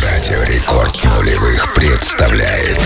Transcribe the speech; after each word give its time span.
Радио 0.00 0.42
Рекорд 0.44 1.04
нулевых 1.04 1.74
представляет 1.74 2.78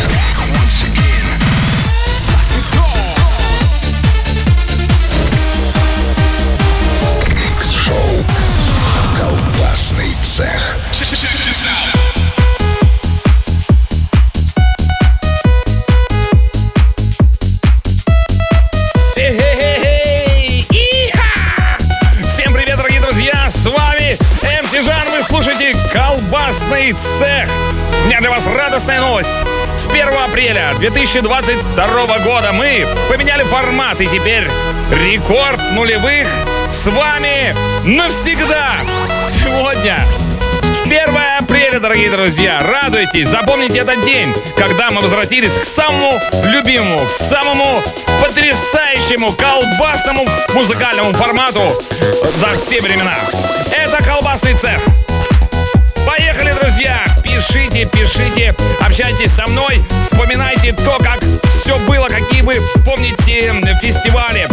апреля 30.53 30.75
2022 30.79 32.19
года 32.19 32.53
мы 32.53 32.87
поменяли 33.09 33.43
формат 33.45 34.01
и 34.01 34.07
теперь 34.07 34.47
рекорд 35.05 35.59
нулевых 35.73 36.29
с 36.71 36.87
вами 36.89 37.57
навсегда. 37.85 38.73
Сегодня 39.31 40.05
1 40.85 40.99
апреля, 41.39 41.81
дорогие 41.81 42.11
друзья. 42.11 42.61
Радуйтесь, 42.61 43.29
запомните 43.29 43.79
этот 43.79 44.05
день, 44.05 44.29
когда 44.57 44.91
мы 44.91 45.01
возвратились 45.01 45.53
к 45.53 45.65
самому 45.65 46.21
любимому, 46.53 46.99
к 46.99 47.11
самому 47.11 47.81
потрясающему 48.23 49.33
колбасному 49.33 50.27
музыкальному 50.55 51.15
формату 51.15 51.63
за 52.23 52.53
все 52.59 52.81
времена. 52.83 53.15
Это 53.71 54.03
колбасный 54.05 54.55
цех. 54.55 54.81
Поехали, 56.07 56.53
друзья! 56.53 57.12
Пишите, 57.49 57.87
пишите, 57.87 58.55
общайтесь 58.81 59.33
со 59.33 59.45
мной, 59.49 59.83
вспоминайте 60.05 60.73
то, 60.73 60.97
как 61.03 61.19
все 61.49 61.77
было, 61.81 62.07
какие 62.07 62.41
вы 62.43 62.61
помните 62.85 63.53
фестивали 63.81 64.47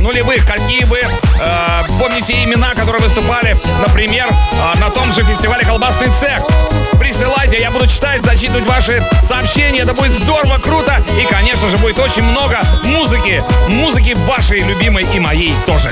нулевых, 0.00 0.46
какие 0.46 0.84
вы 0.84 0.98
э, 0.98 1.82
помните 1.98 2.44
имена, 2.44 2.74
которые 2.74 3.02
выступали, 3.02 3.56
например, 3.80 4.26
э, 4.28 4.78
на 4.78 4.90
том 4.90 5.10
же 5.12 5.24
фестивале 5.24 5.64
«Колбасный 5.64 6.10
цех». 6.10 6.42
Присылайте, 6.98 7.58
я 7.58 7.70
буду 7.70 7.86
читать, 7.86 8.22
зачитывать 8.22 8.64
ваши 8.64 9.02
сообщения. 9.22 9.80
Это 9.80 9.94
будет 9.94 10.12
здорово, 10.12 10.58
круто. 10.58 11.02
И, 11.20 11.24
конечно 11.24 11.68
же, 11.68 11.78
будет 11.78 11.98
очень 11.98 12.22
много 12.22 12.60
музыки. 12.84 13.42
Музыки 13.68 14.14
вашей 14.28 14.60
любимой 14.60 15.06
и 15.14 15.18
моей 15.18 15.54
тоже. 15.64 15.90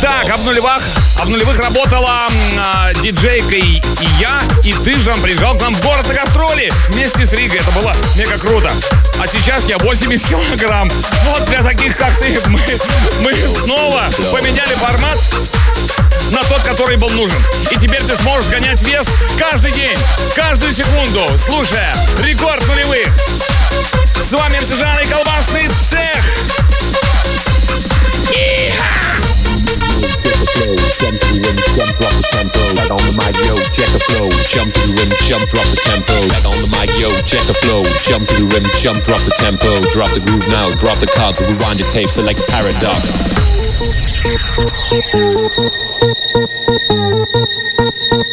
Так, 0.00 0.30
об 0.30 0.40
нулевых, 0.44 0.82
об 1.18 1.28
нулевых 1.28 1.58
работала 1.58 2.26
а, 2.58 2.94
диджейка 2.94 3.56
и, 3.56 3.82
я, 4.18 4.40
и 4.62 4.72
ты, 4.72 4.98
Жан, 4.98 5.20
приезжал 5.20 5.54
к 5.56 5.60
нам 5.60 5.74
в 5.74 5.82
город 5.82 6.08
на 6.08 6.14
гастроли 6.14 6.72
вместе 6.88 7.26
с 7.26 7.32
Ригой. 7.34 7.58
Это 7.58 7.70
было 7.72 7.94
мега 8.16 8.38
круто. 8.38 8.72
А 9.20 9.26
сейчас 9.26 9.66
я 9.66 9.76
80 9.76 10.28
килограмм. 10.28 10.90
Вот 11.24 11.44
для 11.44 11.62
таких, 11.62 11.94
как 11.98 12.14
ты, 12.14 12.40
мы, 12.46 12.60
мы 13.20 13.34
снова 13.34 14.02
поменяли 14.32 14.74
формат 14.74 15.18
на 16.30 16.42
тот, 16.44 16.62
который 16.62 16.96
был 16.96 17.10
нужен. 17.10 17.38
И 17.70 17.76
теперь 17.76 18.02
ты 18.02 18.16
сможешь 18.16 18.50
гонять 18.50 18.80
вес 18.82 19.06
каждый 19.38 19.72
день, 19.72 19.98
каждую 20.34 20.72
секунду, 20.72 21.20
слушая 21.38 21.94
рекорд 22.22 22.66
нулевых. 22.66 23.08
С 24.18 24.32
вами 24.32 24.58
МС 24.58 24.74
Жан 24.74 25.00
и 25.00 25.06
колбасный 25.06 25.68
цех. 25.68 26.24
Check 33.74 33.90
the 33.90 33.98
flow, 33.98 34.30
jump 34.48 34.72
to 34.72 34.86
the 34.86 34.94
rim, 34.94 35.10
jump, 35.26 35.48
drop 35.50 35.66
the 35.66 35.76
tempo. 35.82 36.14
Get 36.30 36.46
on 36.46 36.56
the 36.62 36.68
mic, 36.70 36.90
yo, 36.98 37.10
check 37.26 37.46
the 37.46 37.54
flow, 37.54 37.82
jump 38.02 38.28
to 38.28 38.34
the 38.34 38.46
rim, 38.46 38.64
jump, 38.78 39.02
drop 39.02 39.22
the 39.24 39.34
tempo. 39.34 39.82
Drop 39.90 40.12
the 40.14 40.20
groove 40.20 40.46
now, 40.48 40.70
drop 40.74 40.98
the 41.00 41.06
cards, 41.06 41.40
we 41.40 41.46
rewind 41.46 41.78
the 41.78 41.84
tape, 41.90 42.08
select 42.08 42.38
paradox. 42.48 43.02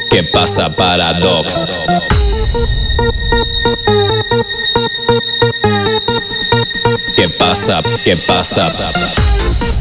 ¿Qué 0.10 0.24
pasa, 0.24 0.70
paradox? 0.76 1.66
¿Qué 7.16 7.30
pasa? 7.30 7.82
¿Qué 8.04 8.16
pasa? 8.28 9.81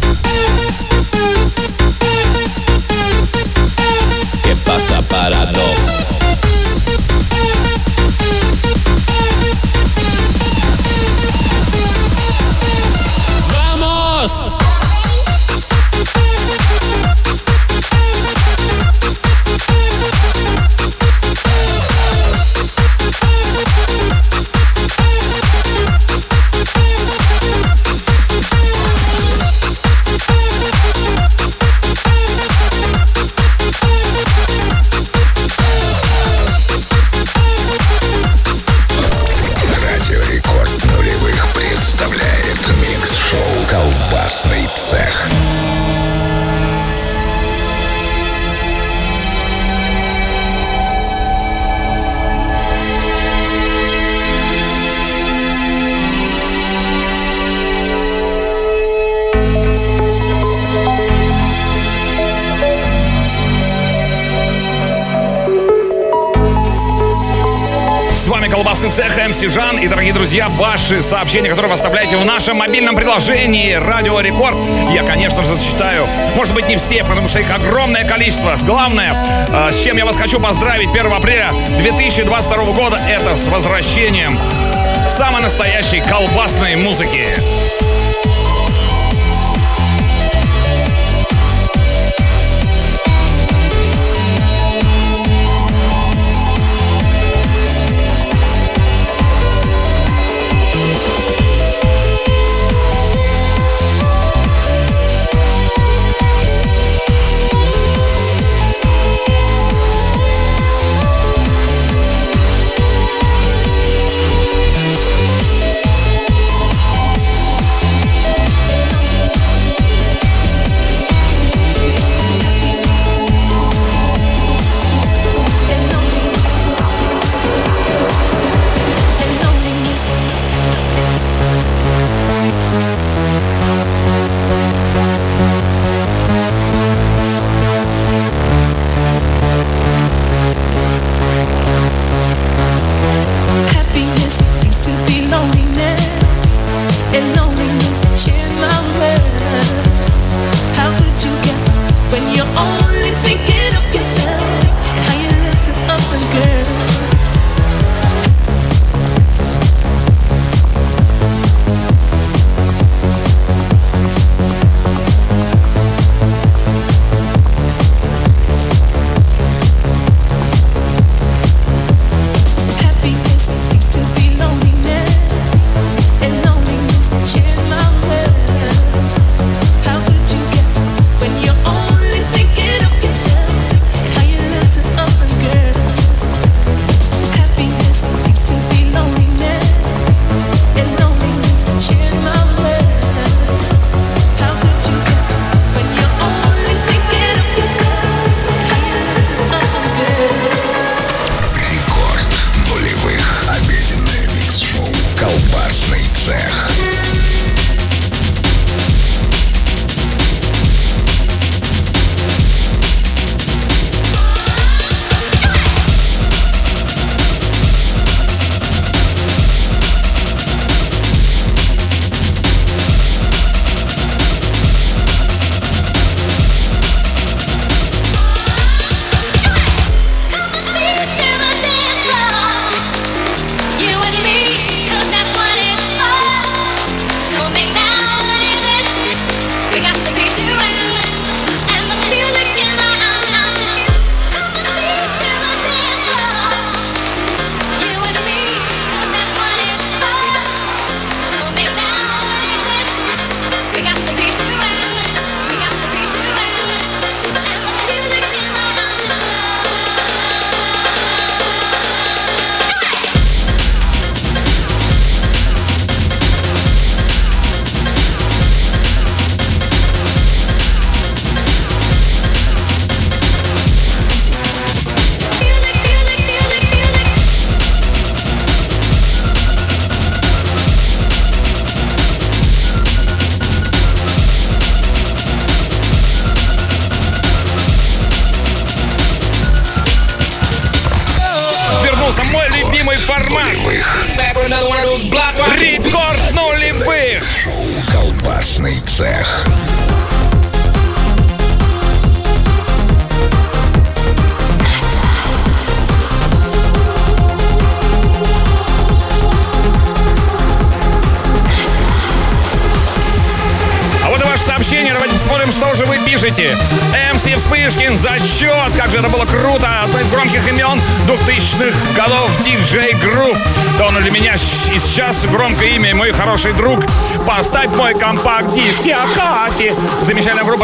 para 5.11 5.45
dos. 5.47 6.00
Колбасный 68.81 69.05
цех 69.05 69.29
МС 69.29 69.41
Жан. 69.53 69.79
И, 69.79 69.89
дорогие 69.89 70.15
друзья, 70.15 70.49
ваши 70.49 71.03
сообщения, 71.03 71.51
которые 71.51 71.69
вы 71.69 71.75
оставляете 71.75 72.17
в 72.17 72.25
нашем 72.25 72.57
мобильном 72.57 72.97
приложении 72.97 73.75
Радио 73.75 74.21
Рекорд, 74.21 74.57
я, 74.95 75.03
конечно 75.03 75.45
же, 75.45 75.55
зачитаю. 75.55 76.07
Может 76.35 76.55
быть, 76.55 76.67
не 76.67 76.77
все, 76.77 77.05
потому 77.05 77.29
что 77.29 77.41
их 77.41 77.51
огромное 77.51 78.09
количество. 78.09 78.55
Главное, 78.65 79.15
э, 79.49 79.73
с 79.73 79.83
чем 79.83 79.99
я 79.99 80.07
вас 80.07 80.17
хочу 80.17 80.41
поздравить 80.41 80.89
1 80.95 81.13
апреля 81.13 81.53
2022 81.79 82.73
года, 82.73 82.99
это 83.07 83.37
с 83.37 83.47
возвращением 83.49 84.39
самой 85.09 85.43
настоящей 85.43 86.01
колбасной 86.01 86.77
музыки. 86.77 87.27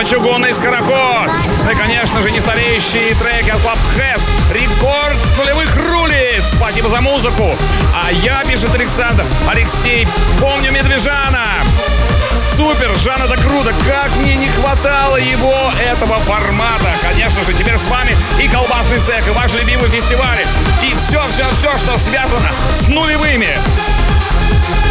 Чугунный 0.08 0.54
Скороход. 0.54 1.30
И, 1.70 1.74
конечно 1.74 2.22
же, 2.22 2.30
не 2.30 2.38
стареющий 2.38 3.12
трек 3.14 3.52
от 3.52 3.60
Club 3.60 3.78
Хэс. 3.96 4.30
Рекорд 4.52 5.16
нулевых 5.36 5.76
рули. 5.90 6.40
Спасибо 6.40 6.88
за 6.88 7.00
музыку. 7.00 7.52
А 7.92 8.12
я, 8.12 8.42
пишет 8.44 8.72
Александр, 8.72 9.24
Алексей, 9.48 10.06
помню 10.40 10.70
Медвежана. 10.70 11.44
Супер, 12.54 12.94
Жан, 12.96 13.20
это 13.20 13.36
круто. 13.36 13.72
Как 13.84 14.16
мне 14.18 14.36
не 14.36 14.48
хватало 14.48 15.16
его, 15.16 15.72
этого 15.90 16.18
формата. 16.20 16.94
Конечно 17.02 17.42
же, 17.42 17.52
теперь 17.52 17.76
с 17.76 17.86
вами 17.88 18.16
и 18.38 18.46
колбасный 18.46 18.98
цех, 18.98 19.26
и 19.26 19.30
ваш 19.30 19.52
любимый 19.54 19.88
фестиваль. 19.90 20.38
И 20.84 20.94
все-все-все, 20.94 21.76
что 21.78 21.98
связано 21.98 22.50
с 22.70 22.86
нулевыми. 22.86 23.58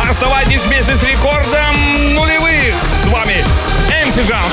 Оставайтесь 0.10 0.66
вместе 0.66 0.96
с 0.96 1.04
рекордом 1.04 2.14
нулевых. 2.14 2.76
С 3.04 3.08
вами 3.08 3.44
МС 4.08 4.24
Жан. 4.24 4.44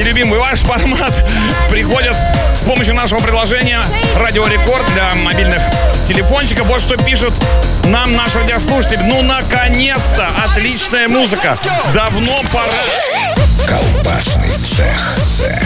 И 0.00 0.02
любимый 0.02 0.38
ваш 0.38 0.60
формат 0.60 1.12
приходит 1.68 2.16
с 2.54 2.62
помощью 2.62 2.94
нашего 2.94 3.20
приложения 3.20 3.82
Радио 4.16 4.46
Рекорд 4.46 4.84
для 4.94 5.14
мобильных 5.16 5.60
телефончиков. 6.08 6.66
Вот 6.68 6.80
что 6.80 6.96
пишут 6.96 7.34
нам 7.84 8.16
наш 8.16 8.34
радиослушатель. 8.34 9.00
Ну, 9.02 9.22
наконец-то! 9.22 10.28
Отличная 10.44 11.08
музыка. 11.08 11.54
Давно 11.92 12.42
пора. 12.52 12.72
Колбасный 13.66 14.48
цех. 14.50 15.16
Цех. 15.20 15.60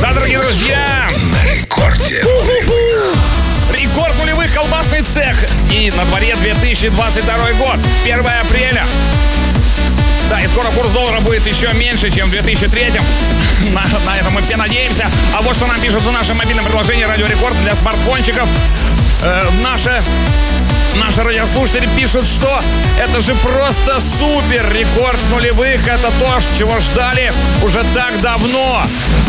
Да, 0.00 0.12
дорогие 0.12 0.38
друзья, 0.38 1.08
На 1.32 1.50
рекорде. 1.50 2.22
Рекорд 3.72 4.16
нулевых 4.18 4.54
колбасный 4.54 5.02
цех. 5.02 5.36
И 5.70 5.90
на 5.96 6.04
дворе 6.04 6.36
2022 6.36 7.34
год. 7.58 7.78
1 8.04 8.18
апреля. 8.18 8.84
Да, 10.30 10.40
и 10.40 10.46
скоро 10.46 10.70
курс 10.70 10.92
доллара 10.92 11.20
будет 11.20 11.44
еще 11.44 11.72
меньше, 11.72 12.08
чем 12.08 12.28
в 12.28 12.30
2003 12.30 13.00
на, 13.74 13.84
на 14.06 14.16
это 14.16 14.30
мы 14.30 14.40
все 14.40 14.56
надеемся. 14.56 15.10
А 15.36 15.42
вот 15.42 15.56
что 15.56 15.66
нам 15.66 15.80
пишут 15.80 16.02
в 16.02 16.12
нашем 16.12 16.36
мобильном 16.36 16.64
приложении 16.64 17.02
Радио 17.02 17.26
Рекорд 17.26 17.60
для 17.64 17.74
смартфончиков. 17.74 18.48
Э, 19.22 19.42
наши, 19.62 19.92
наши 20.98 21.22
радиослушатели 21.22 21.86
пишут, 21.94 22.24
что 22.24 22.48
это 22.98 23.20
же 23.20 23.34
просто 23.34 24.00
супер. 24.00 24.66
Рекорд 24.72 25.18
нулевых. 25.30 25.86
Это 25.86 26.10
то, 26.18 26.38
чего 26.56 26.78
ждали 26.80 27.30
уже 27.62 27.84
так 27.94 28.18
давно. 28.22 28.82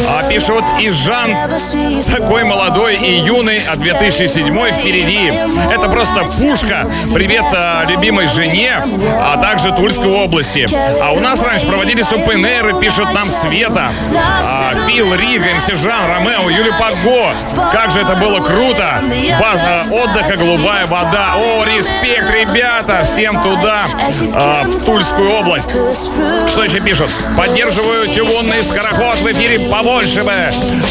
А 0.08 0.24
пишут 0.24 0.64
и 0.80 0.90
Жан 0.90 1.36
такой 2.10 2.44
молодой 2.44 2.96
и 2.96 3.20
юный, 3.20 3.60
а 3.70 3.76
2007 3.76 4.72
впереди. 4.72 5.32
Это 5.72 5.90
просто 5.90 6.24
пушка. 6.40 6.88
Привет 7.14 7.46
а, 7.56 7.86
любимой 7.86 8.28
жене, 8.28 8.82
а 9.20 9.38
также 9.38 9.72
Тульской 9.74 10.10
области. 10.10 10.68
А 11.02 11.12
у 11.12 11.20
нас 11.20 11.42
раньше 11.42 11.68
проводились 11.68 12.08
open 12.08 12.42
air, 12.42 12.80
пишут 12.80 13.14
нам 13.14 13.28
Света, 13.28 13.90
а, 14.44 14.74
Фил, 14.88 15.14
Рига, 15.14 15.54
МС 15.56 15.68
Жан, 15.82 16.08
Ромео, 16.08 16.50
Юлия 16.50 16.74
Паго. 16.80 17.30
Как 17.72 17.92
же 17.92 18.00
это 18.02 18.16
было 18.16 18.40
круто. 18.40 19.04
База 19.40 19.81
отдыха, 19.90 20.36
голубая 20.38 20.86
вода. 20.88 21.34
О, 21.36 21.64
респект, 21.64 22.30
ребята, 22.30 23.04
всем 23.04 23.42
туда, 23.42 23.86
а, 24.34 24.64
в 24.66 24.86
Тульскую 24.86 25.32
область. 25.32 25.72
Что 26.48 26.64
еще 26.64 26.80
пишут? 26.80 27.10
Поддерживаю 27.38 28.08
чугунный 28.08 28.64
скороход 28.64 29.18
в 29.20 29.32
эфире 29.32 29.60
побольше 29.70 30.24
бы. 30.24 30.34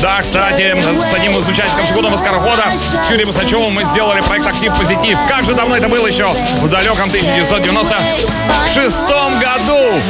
Да, 0.00 0.20
кстати, 0.22 0.76
с 1.08 1.14
одним 1.14 1.36
из 1.38 1.48
участников 1.48 1.88
чугунного 1.88 2.16
скорохода, 2.16 2.64
с 2.70 3.10
Юрием 3.10 3.28
Усачевым, 3.28 3.72
мы 3.72 3.84
сделали 3.84 4.20
проект 4.20 4.46
«Актив 4.46 4.72
Позитив». 4.76 5.18
Как 5.28 5.44
же 5.44 5.54
давно 5.54 5.76
это 5.76 5.88
было 5.88 6.06
еще? 6.06 6.26
В 6.62 6.68
далеком 6.68 7.08
1996 7.08 9.00
году. 9.40 10.00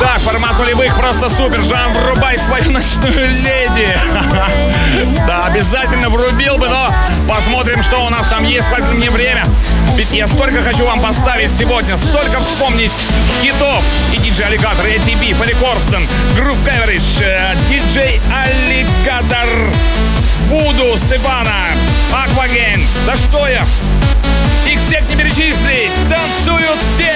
Так, 0.00 0.18
формат 0.18 0.58
нулевых 0.58 0.96
просто 0.96 1.28
супер. 1.30 1.62
Жан, 1.62 1.92
врубай 1.92 2.36
свою 2.38 2.70
ночную 2.70 3.28
леди. 3.42 3.98
Да, 5.26 5.46
обязательно 5.46 6.08
врубил 6.08 6.56
бы, 6.56 6.68
но 6.68 6.94
посмотрим, 7.28 7.82
что 7.82 8.04
у 8.04 8.08
нас 8.08 8.26
там 8.28 8.44
есть. 8.44 8.66
Сколько 8.66 8.88
мне 8.92 9.10
время. 9.10 9.44
Ведь 9.96 10.12
я 10.12 10.26
столько 10.26 10.62
хочу 10.62 10.84
вам 10.84 11.00
поставить 11.00 11.50
сегодня, 11.50 11.96
столько 11.98 12.40
вспомнить 12.40 12.90
хитов. 13.40 13.84
И 14.12 14.16
диджей 14.16 14.46
Аллигатор, 14.46 14.84
ATB, 14.86 15.34
Фелли 15.34 15.52
Корстен, 15.54 16.06
Грув 16.36 16.56
Каверидж, 16.64 17.20
э, 17.20 17.54
диджей 17.68 18.20
Аллигатор, 18.32 19.46
Буду, 20.48 20.96
Степана, 20.96 21.66
Акваген. 22.12 22.80
Да 23.06 23.14
что 23.14 23.46
я? 23.46 23.64
Их 24.66 24.80
всех 24.80 25.08
не 25.08 25.16
перечислить. 25.16 25.90
Танцуют 26.08 26.78
все. 26.94 27.14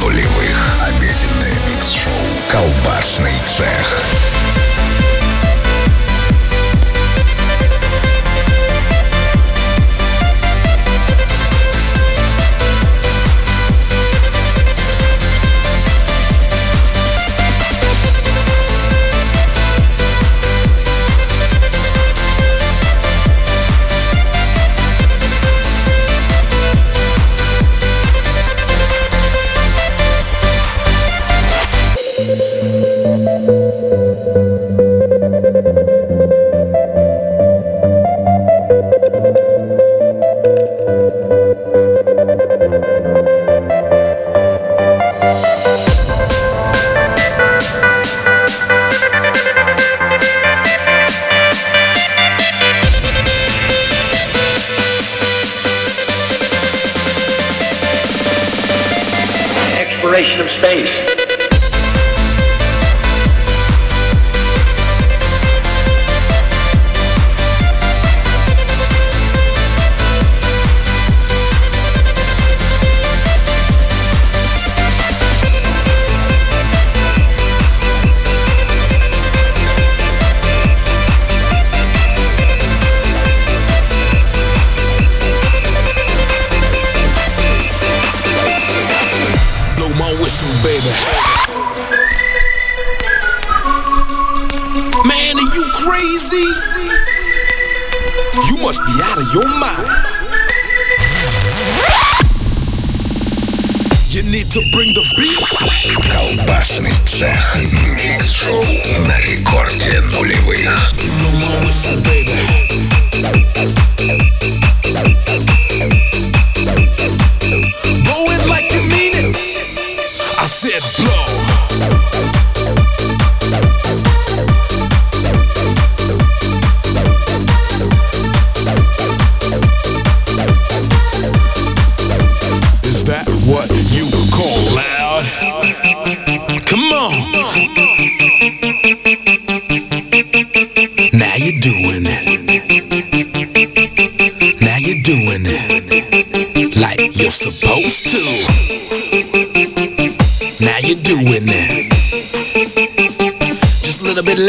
Нулевых. 0.00 0.76
Обеденное 0.88 1.54
микс-шоу. 1.68 2.12
Колбасный 2.50 3.34
цех. 3.46 4.39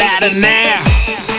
ladder 0.02 0.34
now. 0.34 1.31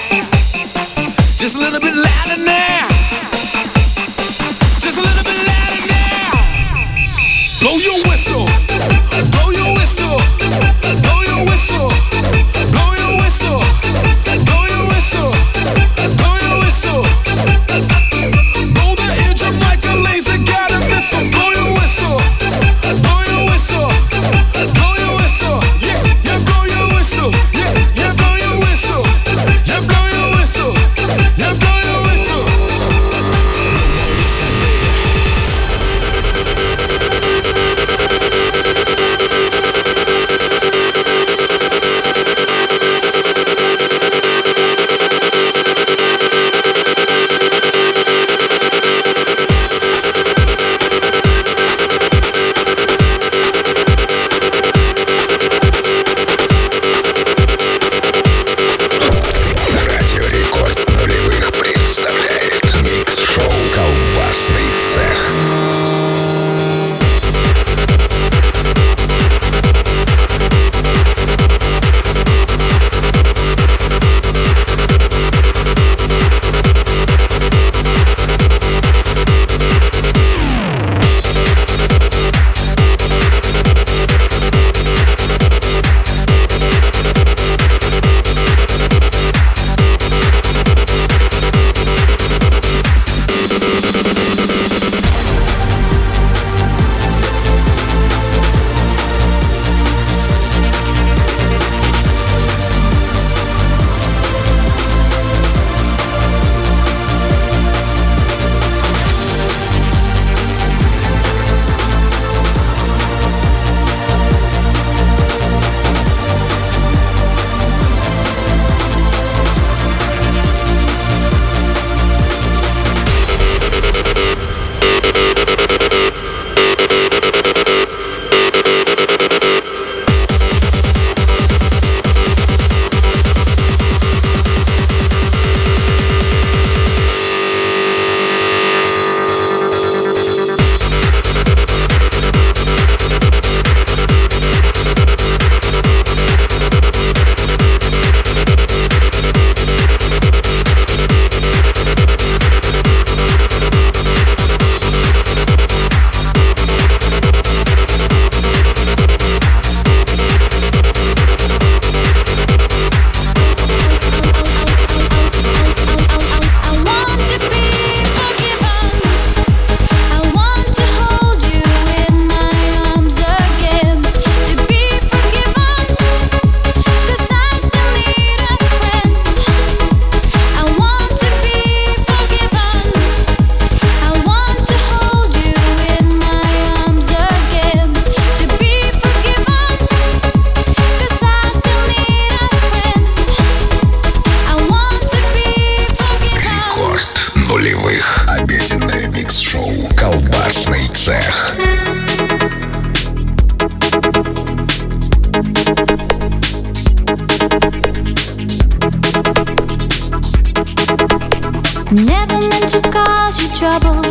Never 211.94 212.40
meant 212.48 212.70
to 212.70 212.82
cause 212.90 213.40
you 213.40 213.48
trouble, 213.56 214.02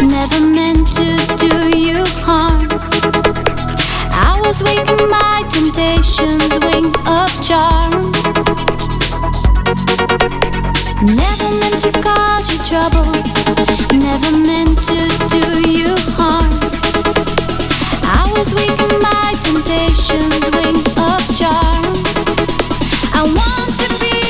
never 0.00 0.40
meant 0.40 0.86
to 0.96 1.12
do 1.36 1.76
you 1.76 2.04
harm. 2.24 2.66
I 4.10 4.40
was 4.40 4.62
weak 4.62 4.80
in 4.88 5.10
my 5.10 5.44
temptation's 5.52 6.48
wing 6.64 6.88
of 7.04 7.28
charm. 7.44 8.12
Never 11.04 11.48
meant 11.60 11.84
to 11.84 11.92
cause 12.00 12.48
you 12.48 12.58
trouble, 12.64 13.04
never 13.92 14.32
meant 14.48 14.78
to 14.88 15.04
do 15.28 15.68
you 15.68 15.92
harm. 16.16 16.48
I 18.08 18.24
was 18.32 18.54
weak 18.56 18.72
in 18.72 18.94
my 19.04 19.36
temptation's 19.44 20.48
wing 20.56 20.80
of 20.96 21.20
charm. 21.36 21.92
I 23.12 23.20
want 23.20 23.68
to 23.80 24.00
be. 24.00 24.21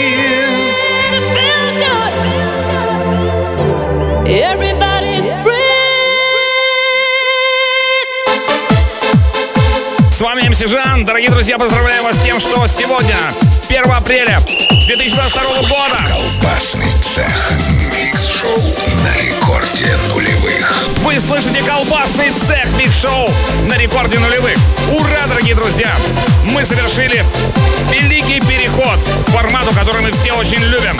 Everybody. 4.25 5.01
С 10.11 10.21
вами 10.21 10.47
МС 10.49 10.59
Жан. 10.59 11.03
Дорогие 11.05 11.29
друзья, 11.29 11.57
поздравляю 11.57 12.03
вас 12.03 12.17
с 12.17 12.21
тем, 12.21 12.39
что 12.39 12.67
сегодня, 12.67 13.15
1 13.69 13.91
апреля 13.91 14.37
2022 14.85 15.61
года. 15.67 15.99
Колбасный 16.07 16.91
цех 17.01 17.80
Шоу 18.41 18.57
на 19.03 19.21
рекорде 19.21 19.95
нулевых. 20.09 20.73
Вы 21.03 21.19
слышите 21.19 21.61
колбасный 21.61 22.31
цех 22.31 22.65
Биг 22.77 22.91
Шоу 22.91 23.29
на 23.69 23.75
рекорде 23.75 24.17
нулевых. 24.17 24.57
Ура, 24.91 25.27
дорогие 25.27 25.53
друзья! 25.53 25.95
Мы 26.45 26.65
совершили 26.65 27.23
великий 27.91 28.39
переход 28.39 28.97
к 29.27 29.29
формату, 29.29 29.75
который 29.75 30.01
мы 30.01 30.11
все 30.11 30.31
очень 30.33 30.57
любим. 30.57 30.97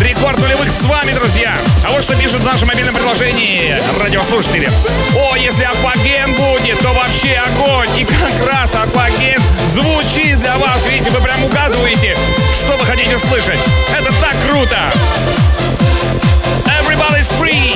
Рекорд 0.00 0.38
нулевых 0.38 0.70
с 0.70 0.82
вами, 0.84 1.12
друзья. 1.12 1.56
А 1.84 1.90
вот 1.90 2.02
что 2.02 2.14
пишут 2.14 2.42
в 2.42 2.46
нашем 2.46 2.68
мобильном 2.68 2.94
приложении 2.94 3.74
радиослушатели. 4.00 4.70
О, 5.16 5.34
если 5.34 5.64
Акваген 5.64 6.32
будет, 6.34 6.78
то 6.78 6.92
вообще 6.92 7.40
огонь. 7.54 7.90
И 7.98 8.04
как 8.04 8.52
раз 8.52 8.74
Акваген 8.76 9.40
звучит 9.72 10.40
для 10.40 10.56
вас. 10.58 10.86
Видите, 10.86 11.10
вы 11.10 11.20
прям 11.20 11.42
угадываете, 11.42 12.16
что 12.52 12.76
вы 12.76 12.84
хотите 12.84 13.18
слышать. 13.18 13.58
Это 13.92 14.12
так 14.20 14.36
круто! 14.46 14.78
All 17.06 17.16
is 17.16 17.28
free. 17.38 17.73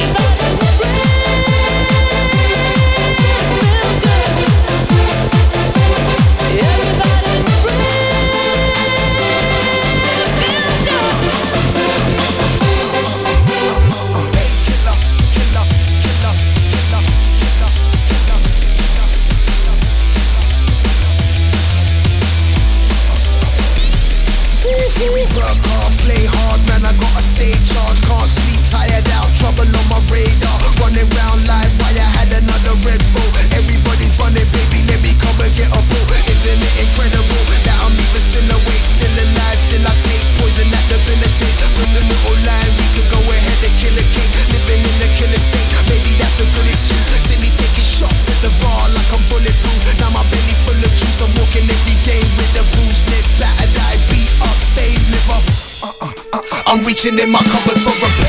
in 57.06 57.30
my 57.30 57.38
cupboard 57.38 57.78
for 57.78 58.06
a 58.06 58.27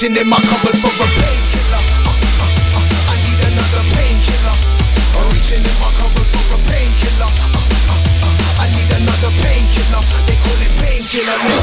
searching 0.00 0.16
in 0.16 0.28
my 0.30 0.36
cupboard 0.36 0.78
for 0.80 0.88
a 0.88 1.08
painkiller. 1.12 1.82
Uh, 2.08 2.16
uh, 2.40 2.48
uh, 2.72 3.12
I 3.12 3.16
need 3.20 3.40
another 3.52 3.84
painkiller. 3.92 4.56
Reaching 5.28 5.60
in 5.60 5.76
my 5.76 5.92
cupboard 6.00 6.24
for 6.24 6.56
a 6.56 6.58
painkiller. 6.72 7.28
I 8.56 8.66
need 8.72 8.88
another 8.96 9.32
painkiller. 9.44 10.00
They 10.24 10.36
call 10.40 10.56
it 10.64 10.72
painkiller. 10.80 11.59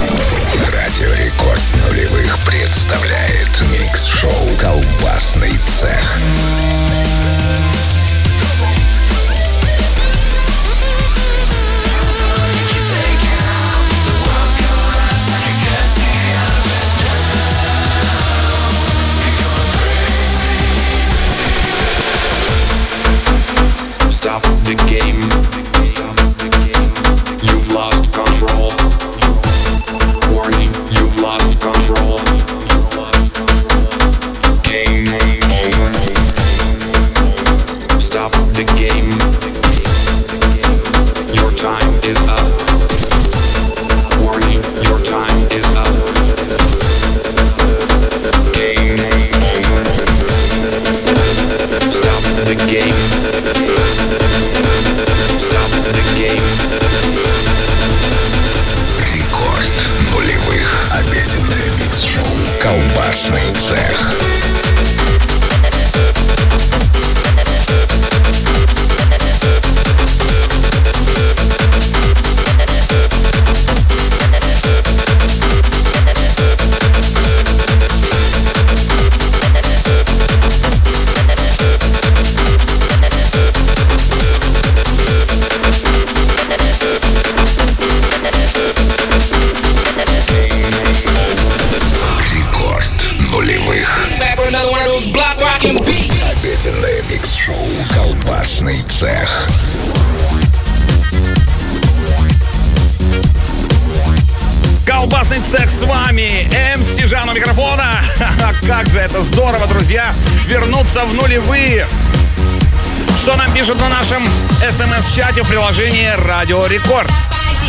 СМС-чате 114.61 115.43
в 115.43 115.47
приложении 115.47 116.13
«Радио 116.25 116.65
Рекорд». 116.67 117.09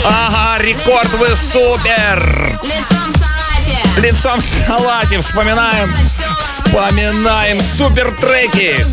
Ага, 0.05 0.63
рекорд 0.63 1.13
вы 1.15 1.35
супер! 1.35 2.59
Лицом 3.97 4.41
в 4.41 4.45
салате 4.45 5.19
вспоминаем, 5.19 5.93
вспоминаем 6.41 7.61
супер 7.61 8.13
треки. 8.13 8.87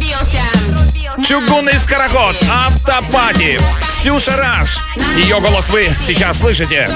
Чугунный 1.23 1.77
скороход, 1.77 2.35
автопати, 2.51 3.59
Ксюша 3.87 4.35
Раш. 4.35 4.79
Ее 5.15 5.39
голос 5.39 5.69
вы 5.69 5.89
сейчас 5.99 6.39
слышите. 6.39 6.89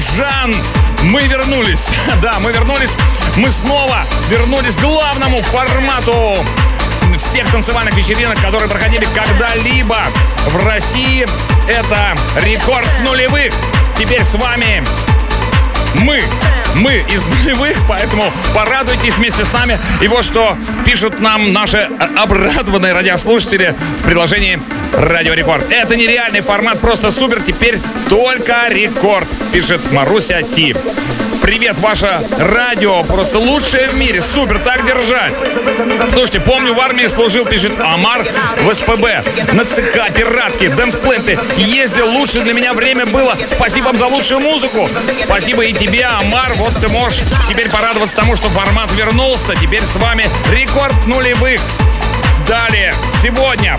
Жан. 0.00 0.54
Мы 1.04 1.26
вернулись. 1.26 1.88
Да, 2.22 2.38
мы 2.40 2.52
вернулись. 2.52 2.90
Мы 3.36 3.50
снова 3.50 4.02
вернулись 4.28 4.76
к 4.76 4.80
главному 4.80 5.40
формату 5.42 6.36
всех 7.16 7.50
танцевальных 7.50 7.94
вечеринок, 7.94 8.40
которые 8.40 8.68
проходили 8.68 9.06
когда-либо 9.14 9.96
в 10.48 10.66
России. 10.66 11.26
Это 11.68 12.14
рекорд 12.42 12.88
нулевых. 13.04 13.52
Теперь 13.98 14.24
с 14.24 14.34
вами 14.34 14.82
мы, 16.00 16.22
мы 16.76 17.04
из 17.10 17.24
нулевых, 17.26 17.76
поэтому 17.88 18.32
порадуйтесь 18.54 19.16
вместе 19.16 19.44
с 19.44 19.52
нами. 19.52 19.78
И 20.00 20.08
вот 20.08 20.24
что 20.24 20.56
пишут 20.84 21.20
нам 21.20 21.52
наши 21.52 21.88
обрадованные 22.16 22.92
радиослушатели 22.92 23.74
в 24.00 24.04
приложении 24.04 24.58
Радио 24.96 25.34
Рекорд. 25.34 25.64
Это 25.70 25.96
нереальный 25.96 26.40
формат, 26.40 26.80
просто 26.80 27.10
супер, 27.10 27.40
теперь 27.40 27.78
только 28.08 28.68
рекорд, 28.68 29.28
пишет 29.52 29.80
Маруся 29.92 30.42
Ти. 30.42 30.74
Привет, 31.42 31.78
ваше 31.78 32.18
радио, 32.38 33.02
просто 33.04 33.38
лучшее 33.38 33.88
в 33.88 33.98
мире, 33.98 34.20
супер, 34.20 34.58
так 34.58 34.84
держать. 34.86 35.34
Слушайте, 36.12 36.40
помню, 36.40 36.74
в 36.74 36.80
армии 36.80 37.06
служил, 37.06 37.44
пишет 37.44 37.72
Амар 37.78 38.26
в 38.62 38.72
СПБ. 38.72 39.22
На 39.52 39.64
цеха, 39.64 40.10
пиратки, 40.10 40.68
Dance 40.68 40.95
Planet 40.95 41.27
ы. 41.27 41.38
Ездил, 41.56 42.08
лучше 42.10 42.40
для 42.40 42.52
меня 42.52 42.72
время 42.72 43.06
было. 43.06 43.36
Спасибо 43.46 43.86
вам 43.86 43.98
за 43.98 44.06
лучшую 44.06 44.40
музыку. 44.40 44.88
Спасибо 45.24 45.64
и 45.64 45.72
тебе, 45.72 46.04
Амар. 46.04 46.52
Вот 46.54 46.65
ты 46.74 46.88
можешь 46.88 47.20
теперь 47.48 47.68
порадоваться 47.68 48.16
тому, 48.16 48.36
что 48.36 48.48
формат 48.48 48.90
вернулся. 48.92 49.54
Теперь 49.54 49.82
с 49.82 49.96
вами 49.96 50.28
рекорд 50.50 50.94
нулевых. 51.06 51.60
Далее, 52.46 52.94
сегодня 53.22 53.78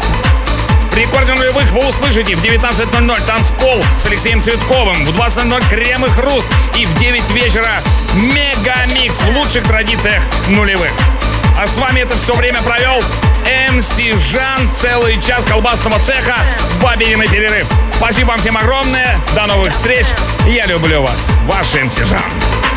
при 0.92 1.02
рекорде 1.02 1.34
нулевых 1.34 1.72
вы 1.74 1.88
услышите 1.88 2.36
в 2.36 2.44
19.00 2.44 3.26
танцпол 3.28 3.84
с 4.00 4.06
Алексеем 4.08 4.42
Цветковым, 4.42 5.06
в 5.06 5.10
20.00 5.10 5.70
крем 5.70 6.04
и 6.06 6.10
хруст 6.10 6.48
и 6.76 6.86
в 6.88 6.98
9 6.98 7.30
вечера 7.32 7.82
мегамикс 8.16 9.20
в 9.20 9.30
лучших 9.38 9.64
традициях 9.66 10.24
нулевых. 10.50 10.92
А 11.56 11.68
с 11.68 11.78
вами 11.78 12.02
это 12.02 12.18
все 12.18 12.34
время 12.34 12.62
провел 12.64 13.00
МС 13.72 13.96
Жан. 14.32 14.70
Целый 14.76 15.22
час 15.22 15.46
колбасного 15.46 16.00
цеха. 16.00 16.36
Бабиный 16.82 17.28
перерыв. 17.28 17.68
Спасибо 17.94 18.30
вам 18.30 18.38
всем 18.40 18.58
огромное. 18.58 19.20
До 19.36 19.46
новых 19.46 19.74
встреч. 19.74 20.06
Я 20.48 20.66
люблю 20.66 21.02
вас. 21.02 21.28
Ваш 21.46 21.76
МС 21.76 21.98
Жан. 21.98 22.77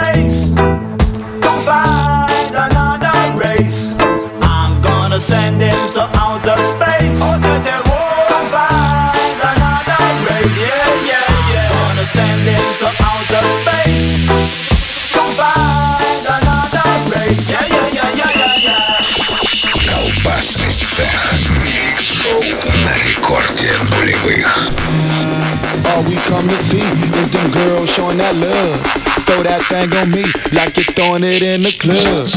them 27.41 27.51
girls 27.51 27.89
showing 27.89 28.17
that 28.17 28.35
love. 28.35 28.79
Throw 29.25 29.41
that 29.43 29.61
thing 29.69 29.93
on 29.97 30.09
me 30.11 30.25
like 30.53 30.75
you're 30.75 30.85
throwing 30.93 31.23
it 31.23 31.41
in 31.41 31.61
the 31.61 31.71
club. 31.79 32.27